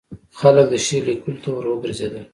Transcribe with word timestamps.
خلک 0.39 0.65
د 0.71 0.75
شعر 0.85 1.03
لیکلو 1.09 1.41
ته 1.43 1.49
وروګرځېدل. 1.53 2.25